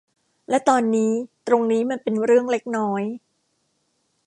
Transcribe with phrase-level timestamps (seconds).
[0.49, 1.11] และตอนนี้
[1.47, 3.03] ตรงนี้มันเป็นเรื่องเล็กน้อย